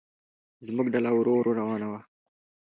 [0.65, 1.99] زموږ ډله ورو ورو روانه وه.